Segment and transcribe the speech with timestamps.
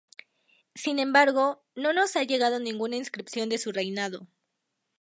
[0.73, 4.27] Sin embargo, no nos ha llegado ninguna inscripción de su reinado.